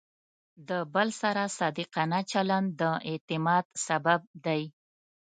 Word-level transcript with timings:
د 0.69 0.71
بل 0.93 1.07
سره 1.21 1.43
صادقانه 1.57 2.19
چلند 2.31 2.69
د 2.81 2.83
اعتماد 3.09 3.65
سبب 3.85 4.21
دی. 4.45 4.61